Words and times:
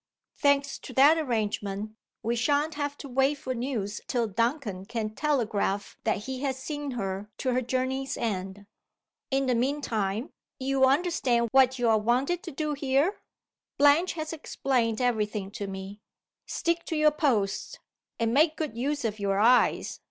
Thanks 0.35 0.79
to 0.79 0.93
that 0.93 1.19
arrangement, 1.19 1.91
we 2.23 2.35
sha'n't 2.35 2.73
have 2.73 2.97
to 2.97 3.07
wait 3.07 3.35
for 3.35 3.53
news 3.53 4.01
till 4.07 4.25
Duncan 4.25 4.83
can 4.85 5.13
telegraph 5.13 5.95
that 6.05 6.23
he 6.23 6.39
has 6.41 6.57
seen 6.57 6.89
her 6.97 7.29
to 7.37 7.53
her 7.53 7.61
journey's 7.61 8.17
end. 8.17 8.65
In 9.29 9.45
the 9.45 9.53
mean 9.53 9.79
time, 9.79 10.33
you 10.57 10.85
understand 10.85 11.49
what 11.51 11.77
you 11.77 11.87
are 11.87 11.99
wanted 11.99 12.41
to 12.41 12.51
do 12.51 12.73
here?" 12.73 13.21
"Blanche 13.77 14.13
has 14.13 14.33
explained 14.33 14.99
every 15.01 15.27
thing 15.27 15.51
to 15.51 15.67
me." 15.67 16.01
"Stick 16.47 16.83
to 16.85 16.95
your 16.95 17.11
post, 17.11 17.79
and 18.19 18.33
make 18.33 18.57
good 18.57 18.75
use 18.75 19.05
of 19.05 19.19
your 19.19 19.37
eyes. 19.37 19.99